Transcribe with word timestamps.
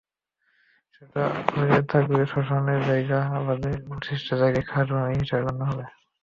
সেটা 0.93 1.23
হয়ে 1.53 1.79
থাকলে 1.91 2.21
শ্মশানের 2.31 2.79
জায়গা 2.89 3.17
বাদে 3.45 3.71
অবশিষ্ট 3.87 4.27
জায়গা 4.41 4.61
খাসভূমি 4.69 5.13
হিসেবে 5.21 5.43
গণ্য 5.47 5.61
হবে। 5.69 5.85